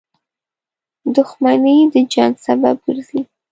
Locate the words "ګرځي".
2.85-3.19